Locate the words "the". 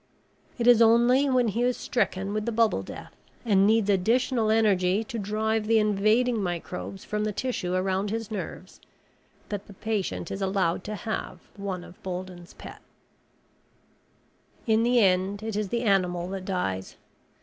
2.47-2.51, 5.67-5.77, 7.23-7.31, 9.67-9.75, 14.81-14.97, 15.69-15.83